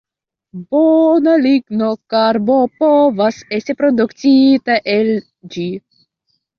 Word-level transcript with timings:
Bona 0.75 1.35
lignokarbo 1.43 2.57
povas 2.81 3.41
esti 3.61 3.79
produktita 3.85 4.83
el 4.99 5.17
ĝi. 5.57 5.73